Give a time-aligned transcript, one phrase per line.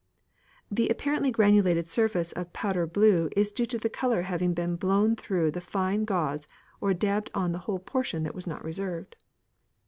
[0.71, 4.75] The apparently granulated surface of the powder blue is due to the colour having been
[4.75, 6.47] blown through the fine gauze
[6.79, 9.15] or dabbed on the whole portion that was not reserved.